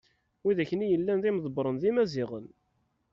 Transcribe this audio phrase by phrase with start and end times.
[0.43, 2.47] widak-nni yellan d imḍebren d imaziɣen.